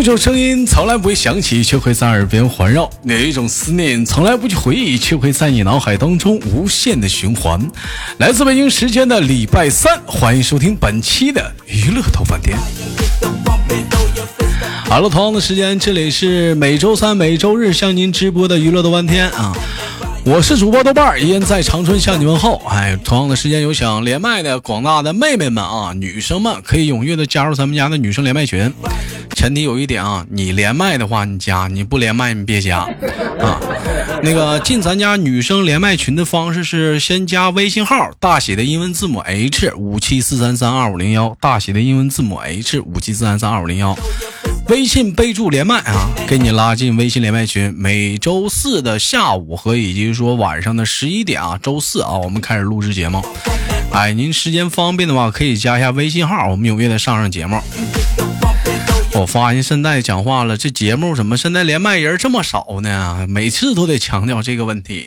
[0.00, 7.60] 有一种声音从来不会响起，却会在耳边环绕；有一种思念从来不去回忆，却会在你脑海当中无限的循环。
[8.16, 12.56] 来自北京时间的礼拜三，欢迎收听本期的娱乐头饭店。
[14.86, 19.54] 好了，同样的时间，这里是每周三、每周日向您直播的娱乐的半天啊。
[20.30, 22.62] 我是主播豆瓣儿，依然在长春向你问候。
[22.68, 28.72] 哎，同样的时间有想连麦的广大的妹妹们啊，女生们可以踊跃的加入咱们家的女生连麦群。
[29.34, 32.78] 前提有一点啊，你连麦的话你加，你不连麦你别加
[33.40, 33.58] 啊。
[34.22, 43.98] 那个进咱家女生连麦群的方式是先加微信号大写的英文字母 H 五七四三三二五零幺，大写的英文字母 H 五七四三三二五零幺。
[44.70, 47.74] 微信备注连麦啊，给你拉进微信连麦群。
[47.76, 53.20] 每周四的下午和以及说晚上的十一点啊，周四啊，我们开始录制节目。
[53.90, 57.60] 哎，您时间方便的话，可以加一下微信号，我们踊跃的上上节目。
[59.14, 63.26] 我发现现在讲话了，这节目怎么现在连麦人这么少呢？
[63.28, 65.06] 每次都得强调这个问题，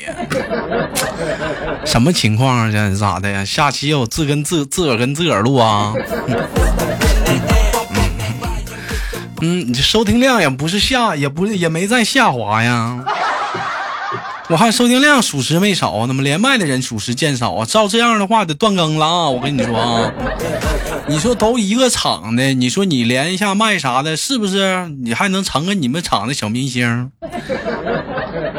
[1.85, 2.69] 什么情况啊？
[2.69, 3.45] 这咋的呀？
[3.45, 5.93] 下期要自跟自自个儿跟自个儿录啊？
[9.44, 13.03] 你这收听量也不是下，也不是也没在下滑呀。
[14.50, 17.66] 我看收听量属实没少，那么连麦的人属实见少啊。
[17.66, 19.30] 照这样的话，得断更了啊！
[19.30, 20.11] 我跟你说啊，
[21.08, 24.88] 你说都一个厂的，你说你连一下麦啥的，是不是？
[25.02, 27.09] 你还能成个你们厂的小明星，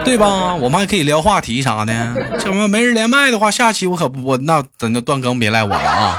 [0.05, 0.55] 对吧？
[0.55, 1.93] 我们还可以聊话题啥的。
[2.39, 6.19] 这么没人连麦的话，下期我可不，我那等那断更别赖我了啊。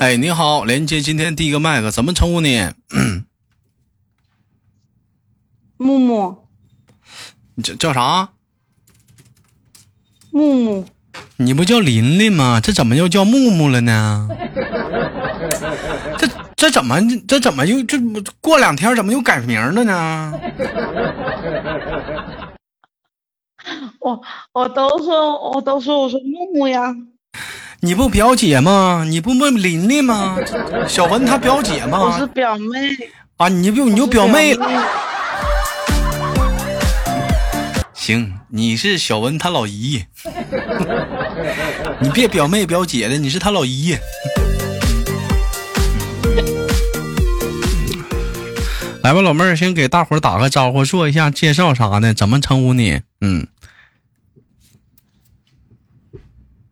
[0.00, 2.70] 哎，你好，连接今天第一个麦克，怎么称呼你？
[5.76, 6.36] 木木，
[7.56, 8.28] 你叫叫啥？
[10.30, 10.86] 木木，
[11.36, 12.60] 你不叫琳琳吗？
[12.60, 14.28] 这怎么又叫木木了呢？
[16.16, 17.98] 这这怎么这怎么又这
[18.40, 20.32] 过两天怎么又改名了呢？
[23.98, 24.22] 我
[24.52, 26.94] 我都说我都说我说木木呀。
[27.80, 29.04] 你不表姐吗？
[29.08, 30.36] 你不问琳琳吗？
[30.88, 32.00] 小文她表姐吗？
[32.00, 32.96] 我是表妹
[33.36, 33.48] 啊！
[33.48, 34.68] 你就你就表妹了。
[37.94, 40.04] 行，你是小文他老姨，
[42.02, 43.96] 你别表妹表姐的，你是他老姨。
[49.04, 53.02] 来吧，老妹儿，先给大伙儿打个招呼，做一下介绍啥的，怎么称呼你？
[53.20, 53.46] 嗯。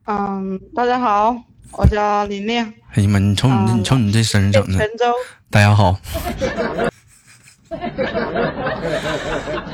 [0.08, 1.36] 嗯，大家好，
[1.72, 2.60] 我叫琳琳。
[2.92, 4.78] 哎呀妈，你瞅你，你瞅你这声整的。
[4.78, 5.12] 泉州。
[5.50, 5.98] 大家好。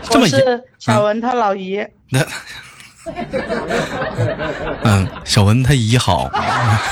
[0.09, 1.87] 这是小文他老姨。
[2.09, 2.27] 那。
[4.85, 6.31] 嗯，小文他姨好。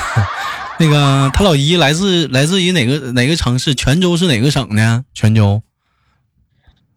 [0.77, 3.73] 那个他老姨来自来自于哪个哪个城市？
[3.73, 5.03] 泉州是哪个省呢？
[5.15, 5.63] 泉州。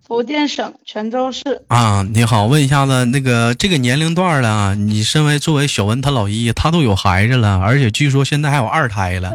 [0.06, 9.34] 福建省泉州市啊，你好，问一下子，那个这个年龄段了，你身为作为小文他老姨，他都有孩子了，而且据说现在还有二胎了，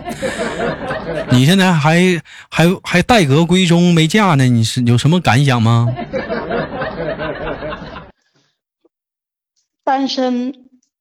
[1.33, 5.87] 你现在还还还待阁闺中没嫁呢，你是有什么感想吗？
[9.83, 10.53] 单身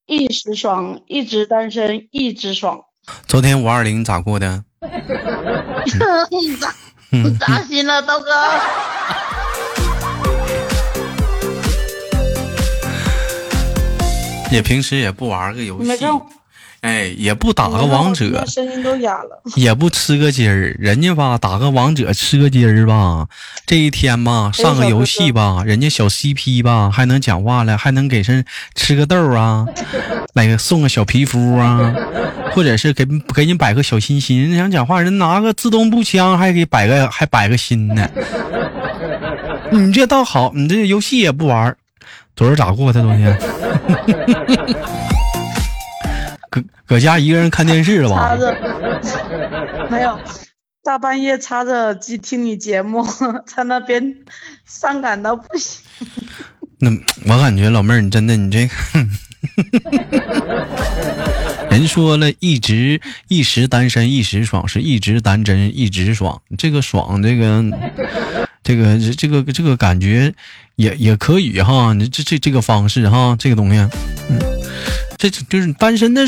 [0.07, 2.81] 一时爽，一直单身一直爽。
[3.27, 4.65] 昨天五二零咋过的？
[7.39, 8.31] 咋扎心了，刀哥。
[14.53, 15.91] 也平时也不玩个游戏，
[16.81, 20.77] 哎，也不打个王者，声音都哑了，也不吃个鸡儿。
[20.79, 23.27] 人家吧，打个王者吃个鸡儿吧，
[23.67, 28.45] 这一天吧，上个游戏吧，人家小 CP 吧还能讲话了，还能给人
[28.77, 29.67] 吃个豆啊，
[30.35, 31.93] 来个送个小皮肤啊，
[32.53, 33.05] 或者是给
[33.35, 34.49] 给你摆个小心心。
[34.49, 38.09] 人想讲话，人拿个自动步枪还给摆个还摆个心呢。
[39.73, 41.77] 你这倒好，你这游戏也不玩。
[42.37, 43.03] 昨儿咋过的？
[43.03, 43.37] 昨天，
[46.51, 48.35] 搁搁家一个人看电视了吧？
[49.91, 50.19] 没有，
[50.83, 53.07] 大半夜插着耳机听你节目，
[53.47, 54.15] 在那边
[54.65, 55.83] 伤感到不行。
[56.79, 56.91] 那
[57.27, 58.75] 我感觉老妹儿，你真的你这个，
[61.71, 66.41] 人说了一直一时单身一时爽，是一直单身一直爽。
[66.57, 67.63] 这个爽，这个。
[68.69, 70.35] 这个这这个这个感觉
[70.77, 73.79] 也也可以哈，你这这这个方式哈，这个东西，
[74.29, 74.39] 嗯，
[75.17, 76.23] 这就是单身的。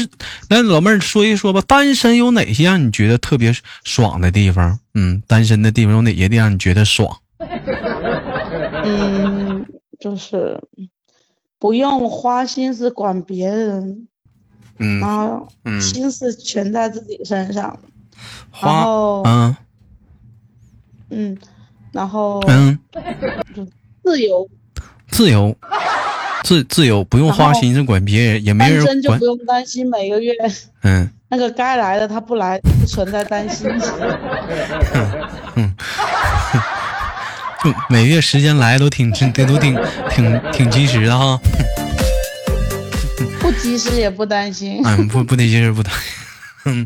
[0.49, 3.55] 那，老妹儿说一说吧，单身有哪些让你觉得特别
[3.85, 4.79] 爽的地方？
[4.95, 7.15] 嗯，单身的地方有哪些地方你觉得爽？
[8.85, 9.67] 嗯，
[9.99, 10.59] 就是
[11.59, 14.09] 不用花心思管别人，
[14.79, 17.79] 嗯然后嗯，心思全在自己身上，
[18.63, 19.57] 然花后嗯
[21.11, 21.39] 嗯，
[21.93, 22.79] 然后嗯，
[24.05, 24.49] 自由，
[25.11, 25.57] 自由
[26.45, 29.25] 自自由，不用花心思管别人，也没人管身就不。
[29.25, 30.33] 用担心每个月
[30.83, 33.71] 嗯那个该来的他不来，不存在担心。
[37.63, 39.79] 就每月时间来都挺挺都挺
[40.09, 41.39] 挺挺及时的哈。
[43.39, 44.81] 不及时也不担心。
[44.85, 45.91] 嗯，不不得劲儿不得。
[46.65, 46.85] 嗯，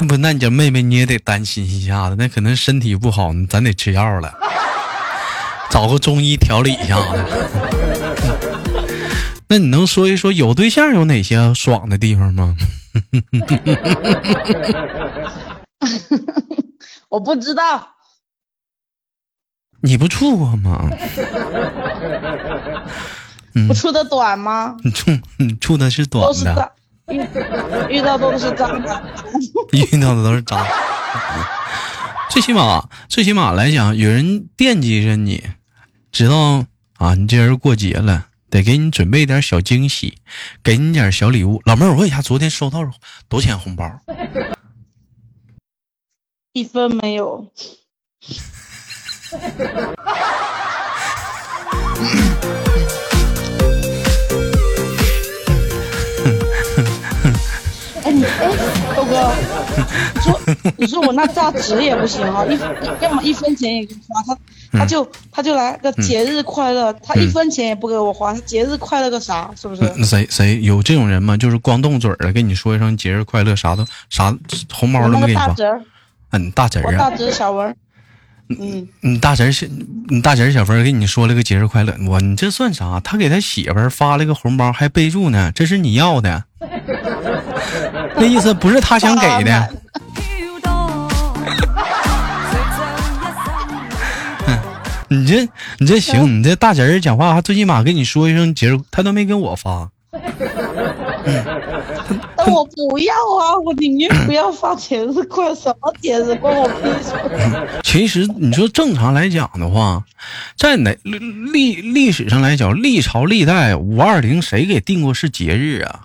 [0.08, 4.32] 不，那你这妹妹你也得担心一下子，那可能身体不好，咱得吃药了，
[5.70, 7.24] 找个中医调理一下子。
[9.48, 12.54] 那你能说一说有对象有哪些爽的地方吗？
[17.08, 17.88] 我不知道，
[19.80, 20.88] 你不处过吗？
[23.68, 24.76] 我处的短吗？
[24.84, 26.72] 你处你处的是短的，
[27.10, 27.20] 遇
[27.98, 29.02] 遇到都是渣男。
[29.72, 30.64] 遇到的都是渣。
[32.30, 35.42] 最起码，最起码来讲，有人惦记着你，
[36.12, 36.64] 知道
[36.98, 40.18] 啊，你这人过节了，得给你准备点小惊喜，
[40.62, 41.60] 给你点小礼物。
[41.64, 42.88] 老妹儿，我问一下，昨天收到
[43.28, 43.84] 多少钱红包？
[46.52, 47.50] 一分没有。
[60.14, 60.40] 你说
[60.78, 62.58] 你说我那榨汁也不行啊，一
[63.02, 69.50] 要么一分钱也不花，他他就他就来个节日快乐，他一分钱也不给我花，他节日快乐个啥？
[69.60, 69.82] 是不是？
[69.96, 71.36] 那谁谁有这种人吗？
[71.36, 74.36] 就是光动嘴儿了，跟你说一声节日快乐，啥都啥
[74.72, 75.48] 红包都没给你发。
[75.48, 75.84] 个大侄，
[76.30, 77.76] 嗯，大侄儿啊，我大侄儿小文儿，
[78.48, 79.66] 嗯，你大侄儿小，
[80.08, 83.00] 你大侄儿小芬儿跟你说了个节日快乐，我你这算啥？
[83.00, 86.44] 他给他媳妇儿发了个红包，还备注呢，这是你要的。
[88.20, 89.70] 那意思不是他想给的，
[95.08, 99.88] 你这你这行，你这大侄儿讲话他最起码跟你说一声节日，他都没跟我发。
[102.36, 107.12] 但 我不要啊，我宁愿不要发节日快，什么节日关我屁事。
[107.82, 110.04] 其实你说正常来讲的话，
[110.58, 116.00] 在哪历历历史上来讲，历朝历代五二零谁给定过是节日啊？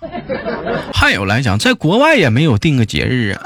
[0.92, 3.42] 还有来讲，在国外也没有定个节日啊。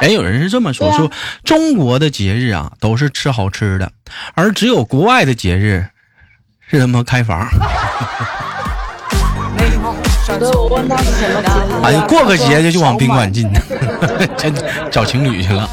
[0.00, 1.10] 哎，有人是这么说，啊说
[1.44, 3.90] 中国的节日啊都是吃好吃的，
[4.34, 5.86] 而只有国外的节日
[6.70, 7.48] 是他妈开房。
[10.30, 13.50] 我问他是什么节日、啊，哎，过个节就就往宾馆进。
[13.52, 13.60] 进，
[14.36, 14.54] 真
[14.90, 15.68] 找情侣去了。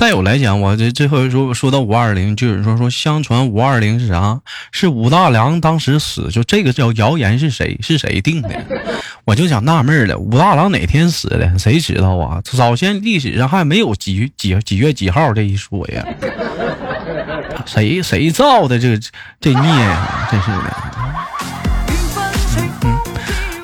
[0.00, 4.40] 再有来讲，我这最后说说到五二零，就有人说说，相传五二零是啥？
[4.72, 8.48] 是武大郎当时死，就这个叫谣言是谁是谁定的？
[9.26, 11.58] 我就想纳闷了，武大郎哪天死的？
[11.58, 12.40] 谁知道啊？
[12.42, 16.02] 早先历史上还没有几几几月几号这一说呀？
[17.66, 18.98] 谁谁造的这
[19.38, 20.28] 这孽呀？
[20.30, 20.76] 真是的。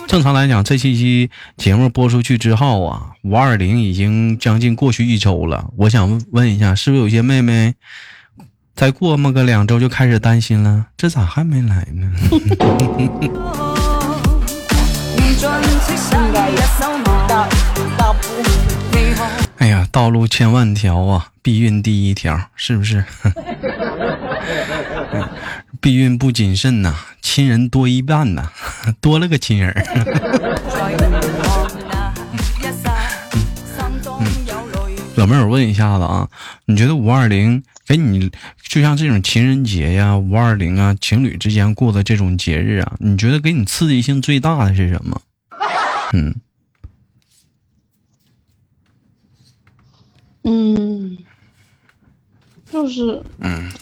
[0.06, 5.68] 正常来讲，这期期节目播出去之后啊，五二零已经将近过去一周了。
[5.76, 7.74] 我想问一下，是不是有些妹妹
[8.76, 10.86] 再过么个两周就开始担心了？
[10.96, 12.12] 这咋还没来呢？
[19.58, 23.04] 哎呀，道路千万条啊，避孕第一条，是不是？
[25.80, 28.48] 避孕不谨慎呐、亲人多一半呐、
[29.02, 29.74] 多了个亲人
[35.16, 36.28] 老妹儿，我问一下子啊，
[36.66, 38.30] 你觉得五二零给你
[38.68, 45.20] 就像这种情人节呀、五二零啊，情侣之间过的这种节日啊，你觉得给你刺激性最大的是什么？
[46.12, 46.34] 嗯，
[50.44, 51.16] 嗯，
[52.70, 53.72] 就是，嗯，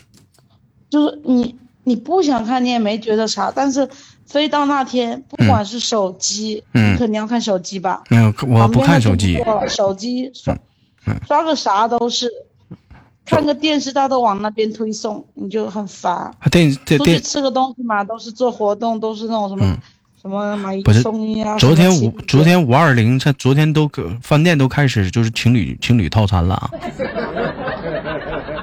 [0.88, 3.88] 就是你你不想看，你也没觉得啥，但是
[4.24, 6.94] 非到那天，不管是手机，嗯。
[6.94, 8.04] 你肯定要看手机吧？
[8.08, 9.36] 没有，我不看手机。
[9.68, 10.30] 手机
[11.26, 12.30] 刷个啥都是，
[13.24, 16.14] 看个电视他都往那边推送，你就很烦。
[16.14, 19.78] 啊电电电出去吃个东西嘛，都是做活动，都是那种什么、嗯
[20.24, 21.58] 什么买一送一啊。
[21.58, 26.70] 昨天五昨天五二零，这昨天都搁饭店都开始就是情侣情侣套餐了啊！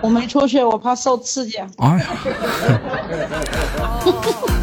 [0.02, 1.60] 我没出去，我怕受刺激。
[1.60, 1.70] 啊。
[1.78, 2.06] 哎呀，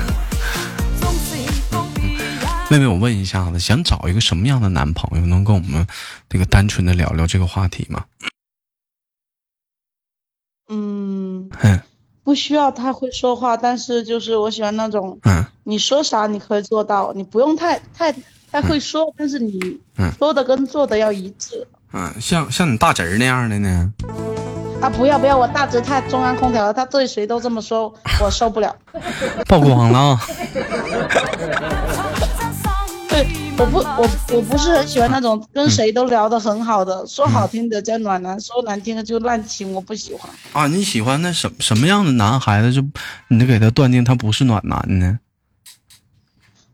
[2.70, 5.86] 妹妹，我问一下子，想找一个什么样的男朋友，能跟我们
[6.28, 8.04] 这个单纯的聊聊这个话题吗？
[10.68, 11.80] 嗯，嗯
[12.22, 18.14] 不需要太会说话，但是就是我喜欢那种，嗯你说啥你可以做到，你不用太太
[18.50, 19.58] 太会说，但是你
[19.96, 21.66] 嗯说的跟做的要一致。
[21.94, 23.90] 嗯，像像你大侄儿那样的呢？
[24.82, 28.76] 啊，不要不要，我大侄太中央空调了，他对谁都这么说，我受不了。
[29.48, 30.16] 曝光了
[33.60, 40.30] 我不我我不是很喜欢那种跟谁都聊得很好的，说好听的叫暖男，说难听的就滥情，我不喜欢。
[40.52, 42.80] 啊，你喜欢那什什么样的男孩子就，
[43.26, 45.18] 你就给他断定他不是暖男呢？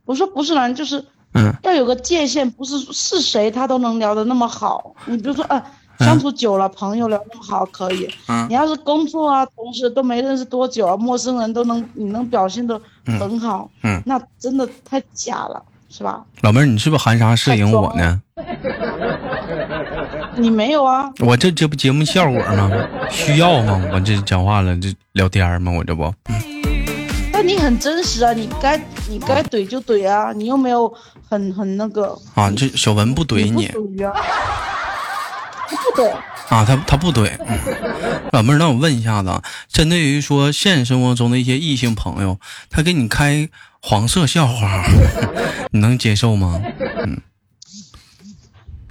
[0.04, 4.94] 我说不是男，就是嗯要有个界限，不是是谁他都能聊得那么好。
[5.06, 5.64] 你比如说，呃，
[6.00, 8.06] 相处久了，朋友聊那么好可以。
[8.28, 15.64] 嗯你要是工作啊，同事都没认识多久啊，陌生人都能你能表现得很好，嗯那真的太假了，
[15.96, 16.24] 是吧？
[16.40, 18.20] 老妹儿，你是不是含沙射影我呢？
[20.36, 21.08] 你没有啊？
[21.20, 22.68] 我这这不节目效果吗？
[23.08, 23.80] 需要吗？
[23.92, 25.70] 我这讲话了，这聊天吗？
[25.70, 26.12] 我这不，
[27.32, 28.76] 那你很真实啊，你该
[29.08, 30.92] 你该怼就怼啊，你又没有
[31.30, 32.18] 很很那个。
[32.34, 34.12] 啊，这小文不怼不你属于啊，
[35.70, 36.10] 不怼。
[36.48, 37.30] 啊，他他不怼。
[37.46, 37.58] 嗯
[38.32, 43.48] 老妹儿，那我问一下子啊，针对于说现实生活中的一些异性朋友，他给你开
[43.80, 44.84] 黄色笑话，
[45.70, 46.60] 你能接受吗？
[47.04, 47.20] 嗯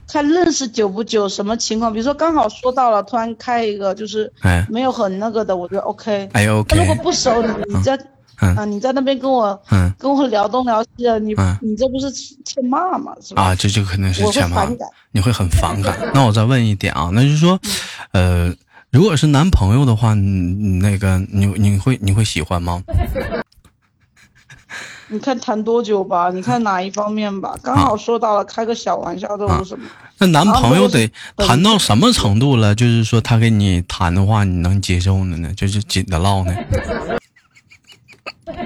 [0.08, 1.92] 看认识久不久，什么情况？
[1.92, 6.30] 比如说刚好说到了，突然开一个就是哎没有很那个的，我觉得 OK。
[6.34, 8.00] 哎那如果不熟，你你在
[8.44, 13.14] 嗯啊你在那边跟我嗯跟我聊东聊西的，你嗯你这不是欠骂吗？
[13.22, 13.44] 是吧？
[13.44, 15.98] 啊，这就肯定是我会前妈反感，你会很反感。
[16.14, 17.60] 那我再问一点啊，那就是说，
[18.12, 18.54] 呃，
[18.92, 22.84] 如果是男朋友的话，你你那个你你会你会喜欢吗？
[25.10, 27.56] 你看谈多久吧，你看哪一方面吧。
[27.62, 29.86] 刚好说到了，开个小玩笑都有什么？
[30.18, 32.74] 那男朋友得啊谈到什么程度了？
[32.74, 35.54] 就是说他跟你谈的话，你能接受的呢？
[35.56, 36.56] 就是紧的唠呢？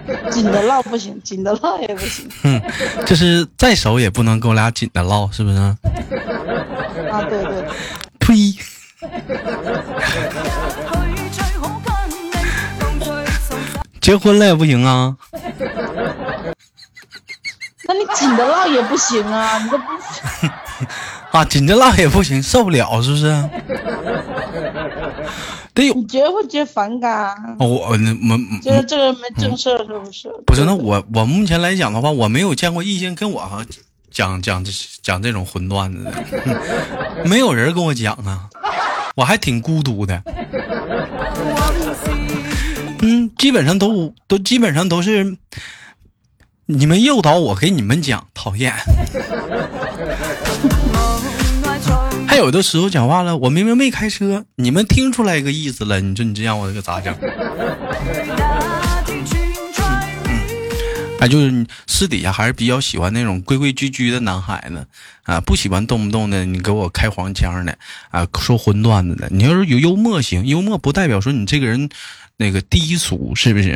[0.32, 2.62] 紧的唠不行，紧的唠也不行嗯，
[3.06, 5.58] 就是再熟也不能跟我俩紧的唠，是不是？
[7.12, 7.22] 啊！
[7.30, 7.68] 对对对，
[8.20, 8.56] 呸！
[14.02, 15.16] 结婚了也不行啊？
[17.90, 19.84] 那你紧的唠也不行啊，你这不
[21.38, 23.26] 啊，紧的唠也不行，受不了，是不是？
[25.82, 27.36] 得有你觉得会觉得反感啊？
[27.60, 30.30] 哦我我我觉得这个人没正事儿是不是？
[30.46, 33.66] 不是，那我我目前来讲的话，我没有见过异性跟我
[34.12, 36.14] 讲讲这讲这种荤段子的，
[37.26, 38.50] 没有人跟我讲啊，
[39.16, 40.24] 我还挺孤独的。
[43.02, 45.38] 嗯，基本上都都基本上都是
[46.66, 48.74] 你们诱导我给你们讲，讨厌。
[52.38, 57.12] 还有的时候讲话了，我明明没开车，你们听出来一个意思了，你说你这让我可咋整？
[61.20, 64.86] 啊，就是你私底下还是比较喜欢那种规规矩矩的男孩子
[65.24, 67.76] 啊，不喜欢动不动的你给我开黄腔的
[68.12, 69.28] 啊，说荤段子的。
[69.32, 71.90] 你要是有幽默行，幽默不代表说你这个人
[72.38, 73.76] 那个低俗，是不是？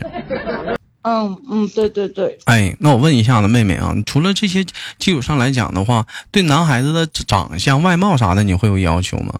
[1.03, 4.63] 嗯嗯，对对对，哎，那我问一下子妹妹啊，除了这些
[5.00, 9.39] 基础上来讲的话，对男孩子的长相、外貌啥的，你会有要求吗？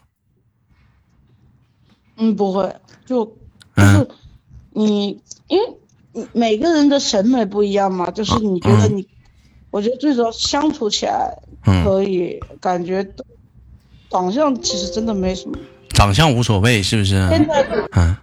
[2.18, 2.76] 嗯，不会，
[3.06, 3.34] 就就
[3.76, 4.08] 嗯是
[4.72, 9.08] 你，因为每个人的审美不一样嘛，就是你觉得你，
[9.70, 13.08] 我觉得最主要相处起来嗯，可以，感觉
[14.10, 15.58] 长相其实真的没什么。
[15.90, 17.28] 长相无所谓，是不是？
[17.30, 18.16] 现在嗯，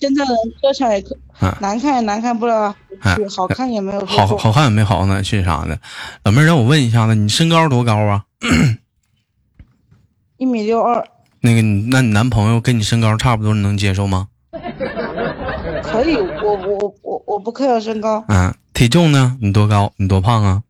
[0.00, 5.78] 现在人磕起来也磕嗯，难看也难看不了哪里去，嗯好看也没有说好好看也没好呢，去啥的。
[6.24, 8.24] 老妹儿，让我问一下子，你身高多高啊？
[10.38, 11.06] 一米六二
[11.40, 14.28] 那个你，那你男朋友跟你身高差不多，你能接受吗？
[15.82, 19.36] 可以，我我我我不 care 身高，嗯，体重呢？
[19.40, 19.92] 你多高？
[19.96, 20.62] 你多胖啊？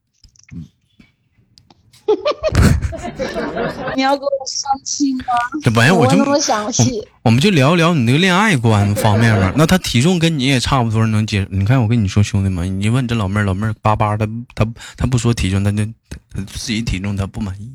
[3.97, 5.25] 你要跟我相亲吗？
[5.63, 9.53] 这玩意儿我就问那么详细，我们就聊一聊你那个恋爱观方面吧。
[9.57, 11.47] 那他体重跟你也差不多，能接？
[11.51, 17.71] 你看我跟你说，兄弟们，你问这老妹儿，老妹儿巴巴的，她她不说体重，她就她自己体重她不满意，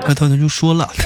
[0.00, 0.88] 她她她就说了。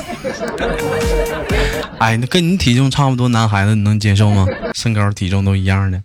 [1.98, 4.46] 哎，那跟你体重差不多男孩子，你能接受吗？
[4.74, 6.00] 身高体重都一样的，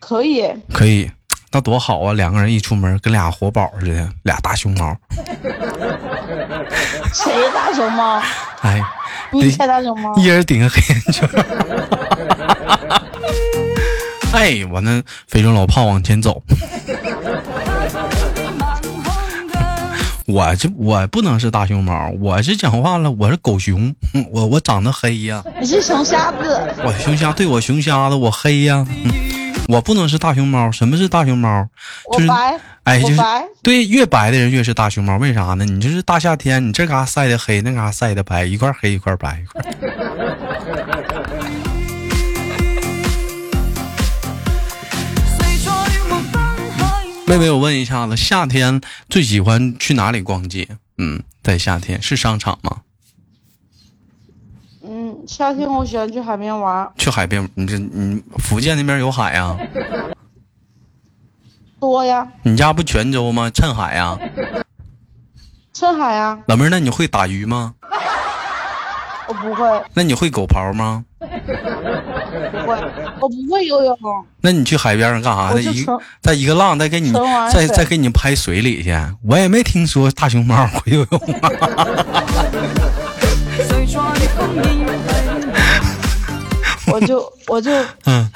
[0.00, 0.42] 可以。
[0.72, 1.08] 可以，
[1.52, 2.12] 那多好啊！
[2.12, 4.96] 两个人一出门跟俩活宝似的，俩大熊猫。
[7.14, 8.20] 谁大熊猫？
[8.60, 8.82] 哎，
[9.32, 10.14] 你猜大熊猫？
[10.16, 11.28] 一人顶个黑眼圈。
[14.32, 16.42] 哎，我那非洲老炮往前走，
[20.26, 23.94] 我这我不能是大熊猫，我是讲话了，我是狗熊，
[24.30, 25.42] 我我长得黑呀。
[25.58, 26.60] 你是熊瞎子。
[26.84, 28.86] 我熊瞎，对我熊瞎子，我黑呀。
[29.68, 30.70] 我不能是大熊猫。
[30.70, 31.68] 什么是大熊猫？
[32.12, 32.28] 就是
[32.84, 33.16] 哎，就是
[33.62, 35.16] 对，越白的人越是大熊猫。
[35.18, 35.64] 为啥呢？
[35.64, 39.42] 你就是大夏天，你这嘎晒的黑，那嘎晒的白，一块黑一块白。
[39.42, 39.62] 一块。
[47.26, 48.80] 妹妹，我问一下子，夏天
[49.10, 50.68] 最喜欢去哪里逛街？
[50.98, 52.82] 嗯，在夏天是商场吗？
[54.88, 56.88] 嗯，夏天我喜欢去海边玩。
[56.96, 59.56] 去海边，你这你福建那边有海呀？
[61.80, 62.26] 多呀。
[62.44, 63.50] 你家不泉州吗？
[63.52, 64.16] 趁海呀？
[65.72, 66.38] 趁海呀。
[66.46, 67.74] 老妹儿，那你会打鱼吗？
[69.28, 69.82] 我不会。
[69.92, 71.04] 那你会狗刨吗？
[71.18, 72.80] 不会，
[73.20, 73.98] 我不会游泳。
[74.40, 75.60] 那你去海边上干啥呢？
[75.60, 75.84] 一
[76.22, 77.12] 在一个浪再给你
[77.52, 78.96] 再再给你拍水里去。
[79.24, 81.20] 我也没听说大熊猫会游泳。
[86.88, 87.70] 我就我就
[88.04, 88.30] 嗯，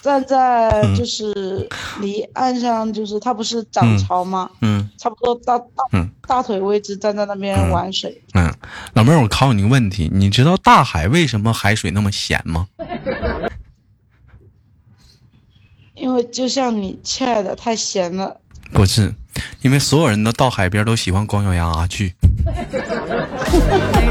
[0.00, 1.68] 站在就是
[2.00, 4.48] 离岸上，就是它不是涨潮吗？
[4.60, 5.66] 嗯，差不多大大
[6.26, 8.22] 大腿位置，站在那边玩水。
[8.34, 8.50] 嗯，
[8.94, 12.68] 老妹儿，我考你个问题，你知道大海为什么海水那么咸吗？
[15.94, 18.36] 因为就像你亲爱的，太咸了。
[18.72, 19.12] 不是，
[19.62, 22.14] 因为所有人都到海边都喜欢光脚丫去。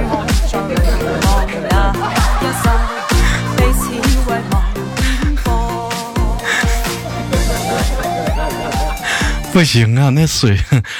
[9.52, 10.58] 不行啊，那水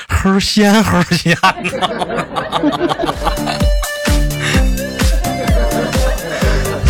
[0.08, 1.36] 齁咸齁咸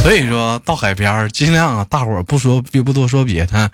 [0.01, 3.71] 所以说到海边尽量啊，大伙儿不说别不多说别的，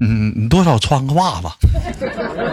[0.00, 1.48] 嗯，你多少穿个袜子，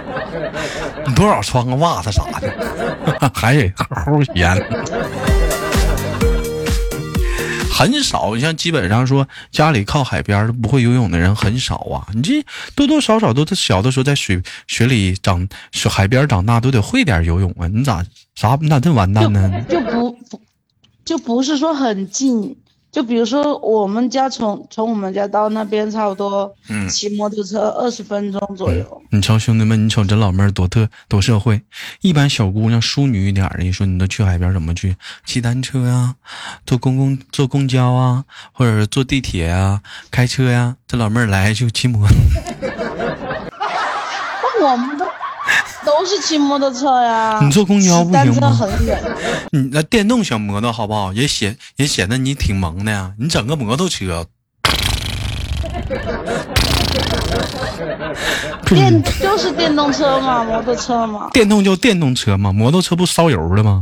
[1.06, 4.66] 你多少穿个袜子啥的，海水齁咸。
[7.80, 12.06] 很少，你像基本上说家里靠海边儿不会游泳的人很少啊。
[12.14, 15.48] 你这多多少少都是小的时候在水水里长，
[15.90, 17.70] 海边长大都得会点游泳啊。
[17.70, 18.58] 你咋啥？
[18.60, 19.64] 你咋这完蛋呢？
[19.70, 20.42] 就不不
[21.06, 22.58] 就不是说很近。
[22.92, 29.02] 就比如说，我们家从从我们家到那边差不多，嗯，骑摩托车二十分钟左右。
[29.12, 31.62] 你瞅兄弟们，你瞅这老妹儿多特多社会。
[32.02, 34.96] 一般小姑娘淑女一点的，你说你都去海边怎么去？
[35.26, 36.16] 骑单车啊，
[36.66, 40.76] 坐公共坐公交啊，或者是坐地铁啊，开车呀。
[40.88, 42.08] 这老妹儿来就骑摩。
[44.62, 45.09] 我们都。
[46.00, 48.50] 都是骑摩托车呀，你坐公交不行吗？
[48.52, 48.98] 很远。
[49.52, 51.12] 你那电动小摩托好不好？
[51.12, 53.12] 也显也显得你挺萌的呀。
[53.20, 54.26] 你整个摩托车，
[58.66, 61.30] 电就是电动车嘛，摩托车嘛。
[61.34, 63.82] 电动就电动车嘛，摩托车不烧油的吗？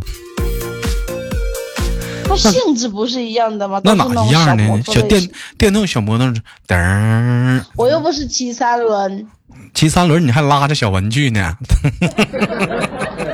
[2.27, 3.79] 它性质不是一样的吗？
[3.83, 4.81] 那哪一样呢？
[4.85, 6.27] 小电电动小摩托，
[6.67, 7.63] 噔。
[7.75, 9.27] 我又不是骑三轮。
[9.73, 11.55] 骑三轮你还拉着小文具呢，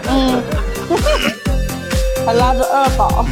[0.10, 0.41] 嗯，
[2.25, 3.25] 还拉着二宝。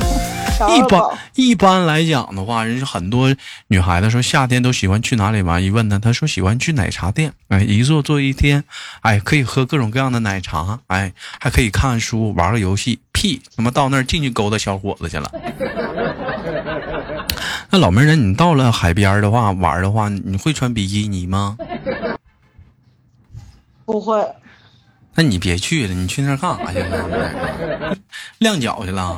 [0.75, 1.01] 一般
[1.35, 3.33] 一般来讲的话，人家很多
[3.67, 5.63] 女孩子说夏天都喜欢去哪里玩。
[5.63, 8.63] 一问她，她说喜欢去奶茶店，哎，一坐坐一天，
[9.01, 12.99] 哎，可以喝各种各样的奶茶，哎，还可以看书、玩个游戏。
[13.13, 15.31] 屁，他妈到那儿进去勾搭小伙子去了。
[17.69, 21.57] 那老妹儿，你到了海边的话玩的话，你会穿比基尼吗？
[23.85, 24.25] 不会，
[25.15, 27.97] 那你别去了，你去那儿干啥去了？
[28.39, 29.17] 晾脚去了？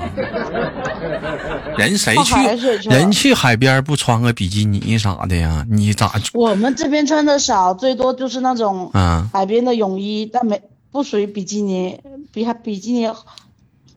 [1.78, 2.90] 人谁去？
[2.90, 5.66] 人去海边不穿个比基尼啥的呀？
[5.70, 6.12] 你咋？
[6.34, 12.00] 我们这边穿的少，最多就是那种嗯海边的泳衣，但没不属于比基尼，
[12.32, 13.08] 比还比基尼，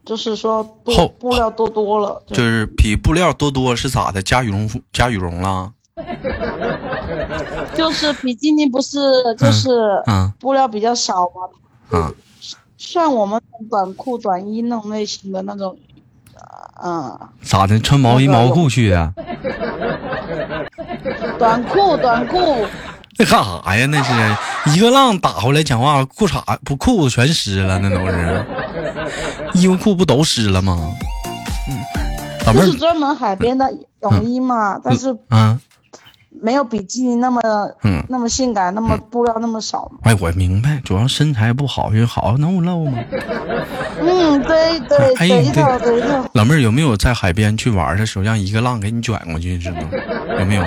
[0.04, 2.22] 就是说厚布料多多了。
[2.26, 4.20] 就是比布料多多是咋的？
[4.22, 5.72] 加羽绒服加羽绒了？
[7.74, 8.98] 就是比基尼不是
[9.38, 9.70] 就是
[10.38, 11.48] 布料比较少嘛，
[11.90, 12.14] 嗯，
[12.76, 15.76] 像我们短裤短衣那种类型的那种，
[16.74, 17.78] 啊，咋的？
[17.78, 19.12] 穿毛衣毛裤去的？
[21.38, 22.38] 短裤短裤，
[23.18, 23.86] 那干啥呀？
[23.86, 24.12] 那是
[24.76, 28.44] 一个浪打回来，讲话裤衩不裤子全湿了，那都是
[29.54, 30.92] 衣服裤不都湿了吗？
[31.68, 33.72] 嗯，不是专门海边的
[34.02, 35.58] 泳衣嘛，但是嗯。
[36.42, 37.40] 没有比基尼那么
[37.82, 39.90] 嗯那么性感，那么布料那么少。
[40.02, 42.98] 哎，我明白，主要身材不好，就好能不露吗？
[44.00, 46.24] 嗯，对对，对头对头。
[46.34, 49.78] 老妹儿有没有在海边去玩的时候，让一个浪给你卷过去，是吗？
[50.38, 50.64] 有没有？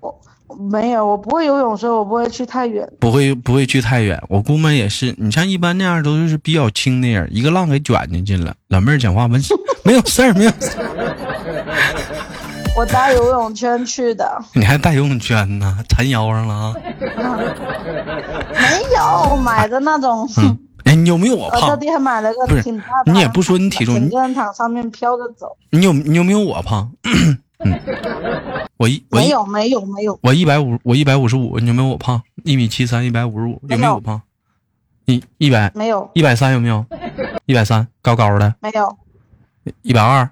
[0.00, 2.86] 我没有，我不会游泳，所以我不会去太远。
[2.98, 5.14] 不会不会去太远，我估摸也是。
[5.16, 8.54] 你像一般那样都是比较轻的人，一个浪给卷进去了。
[8.68, 9.38] 老妹儿讲话没
[9.84, 12.09] 没有事儿，没有事儿。
[12.80, 15.76] 我带游泳圈去的， 你还带游泳圈呢？
[15.86, 16.74] 缠腰上了啊？
[18.56, 20.26] 没有，买的那种。
[20.84, 21.68] 哎，你有没有我 胖？
[21.68, 23.12] 特地还买了个挺大的。
[23.12, 25.54] 你也不说你体重，整个人躺上面飘着走。
[25.72, 26.90] 你有你有没有我胖？
[27.04, 27.38] 嗯，
[28.78, 30.18] 我一没有没有没有。
[30.22, 32.22] 我一百五，我一百五十五，你有没有我胖？
[32.44, 34.22] 一米七三，一百五十五，有没有我胖？
[35.04, 36.10] 一一百没有？
[36.14, 36.82] 一百三有没有？
[37.44, 38.54] 一百三，高高的。
[38.62, 38.96] 没有。
[39.82, 40.30] 一百二。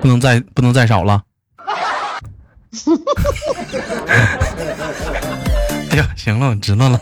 [0.00, 1.22] 不能再不能再少了。
[5.90, 7.00] 哎呀，行了，我知道了。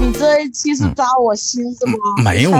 [0.00, 1.96] 你这一期是扎我心是吗？
[2.22, 2.52] 没有，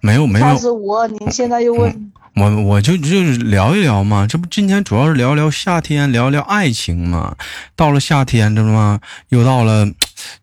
[0.00, 0.46] 没有，没有。
[0.46, 4.26] 开始我，你现在又问我，我就就是聊一聊嘛。
[4.28, 7.34] 这不今天主要是聊聊夏天，聊聊爱情嘛。
[7.74, 9.00] 到了夏天，知道吗？
[9.30, 9.86] 又到了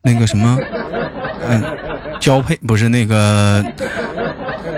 [0.01, 0.59] 那个什么，
[1.47, 1.63] 嗯，
[2.19, 3.63] 交配不是那个。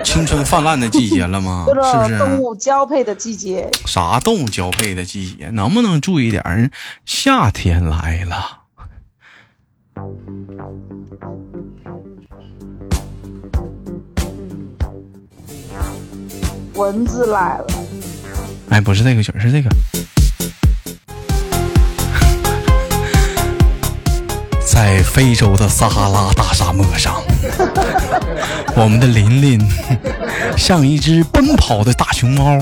[0.04, 1.66] 青春泛滥的季节了吗？
[1.68, 3.70] 是不是动物交配的季节？
[3.86, 5.48] 啥动物交配的季节？
[5.50, 6.70] 能不能注意点？
[7.04, 8.58] 夏天来了，
[16.74, 17.66] 蚊子来了。
[18.70, 19.68] 哎，不是这个曲儿，是这个。
[24.64, 27.20] 在非洲的撒哈拉大沙漠上，
[28.74, 29.60] 我们的琳琳
[30.56, 32.58] 像一只奔跑的大熊猫，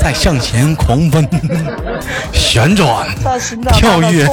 [0.00, 1.28] 在向前狂奔、
[2.32, 3.06] 旋转、
[3.74, 4.26] 跳跃。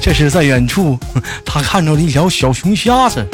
[0.00, 0.98] 这是在远处，
[1.44, 3.24] 他看到了一条小熊瞎子，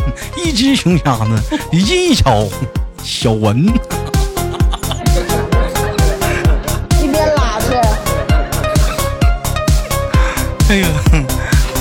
[0.44, 2.46] 一只熊瞎子，一条
[3.03, 3.66] 小蚊。
[7.01, 7.74] 一边拉去。
[10.68, 10.88] 哎呀！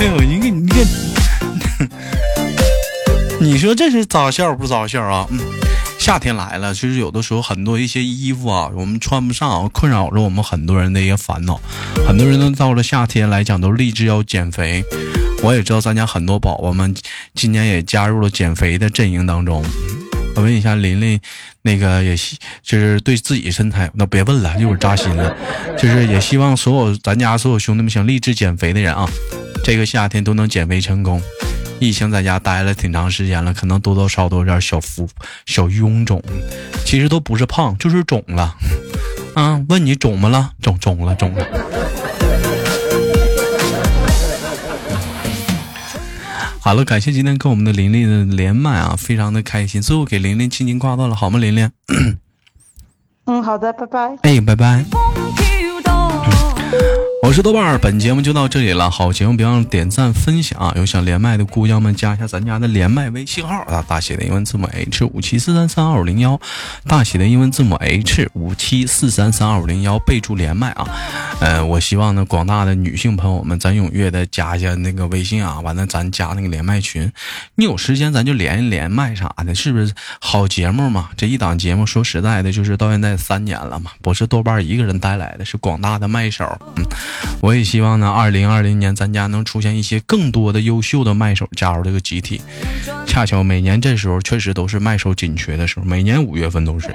[0.00, 0.48] 哎呦，一个
[3.48, 5.26] 你，说这是咋笑不咋笑啊？
[5.30, 5.40] 嗯，
[5.98, 11.58] 夏天来了，其实有的时候很多一些衣服啊，我们穿不上，困扰着我们很多人的一些烦恼。
[12.06, 14.84] 很多人都到了夏天来讲，都立志要减肥。
[15.42, 16.94] 我也知道咱家很多宝宝们
[17.34, 19.64] 今年也加入了减肥的阵营当中。
[20.36, 21.18] 我问一下琳琳，
[21.62, 25.34] 那个也希就是对自己身材，那别问了，一会儿扎心了。
[25.78, 29.08] 就是也希望所有咱家所有兄弟们想励志减肥的人啊。
[29.64, 31.22] 这个夏天都能减肥成功。
[31.78, 35.08] 疫情在家待了挺长时间了，可能多多少少都有点小浮、
[35.46, 36.22] 小臃肿。
[36.84, 38.56] 其实都不是胖，就是肿了。
[39.34, 40.52] 啊，问你肿么了？
[40.60, 41.46] 肿肿了，肿了。
[46.60, 49.80] 好了，感谢今天跟我们的琳琳的连麦啊，非常的开心。
[49.80, 51.38] 最后给琳琳轻轻挂断了，好吗？
[51.38, 51.70] 琳琳。
[53.26, 54.16] 嗯，好的，拜拜。
[54.22, 54.84] 哎，拜拜。
[57.20, 58.90] 我是豆瓣儿，本节目就到这里了。
[58.90, 66.40] 好节目别忘了点赞分享啊，有想连麦的姑娘们加一下咱家的连麦微信号啊，大写的英文字母 H 五七四三三二五零幺，
[66.86, 70.86] 大写的英文字母 H 五七四三三二五零幺，备注连麦啊。
[71.40, 77.12] 呃，我希望呢广大的女性朋友们，咱踊跃的加一下那个微信啊，完了咱加那个连麦群。
[77.56, 81.10] 你有时间咱就连一连麦啥的，是不是好节目嘛？
[81.16, 86.44] 这一档节目说实在的，就是到现在三年了嘛，不是豆瓣一个人带来的，是广大的麦手，
[86.76, 86.84] 嗯。
[87.40, 92.40] 我也希望呢，二零二零年咱家能出现一些更多的优秀的麦手加入这个集体。
[93.06, 96.88] 恰巧每年这时候确实都是麦手紧缺的时候，每年五月份都是。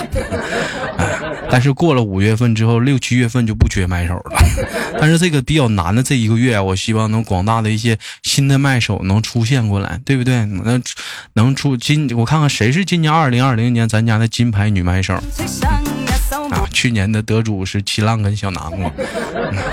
[1.49, 4.31] 但是过了五月份之后，六七月份就不缺麦手了。
[4.99, 10.45] 但是这个比较难的这一个月，我希望能广大的一些新的麦手能出现过来，对不对？
[10.45, 10.81] 能
[11.33, 15.21] 能出今我看看谁是今年二零二零年咱家的金牌女麦手。
[16.51, 18.91] 啊，去年的得主是七浪跟小南瓜。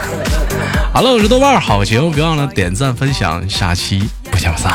[0.92, 4.74] 好了，我是豆瓣好节目，别忘了点赞分享，下期不见不散。